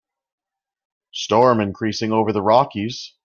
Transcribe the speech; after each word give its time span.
Storm 1.13 1.59
increasing 1.59 2.11
over 2.11 2.33
the 2.33 2.41
Rockies. 2.41 3.13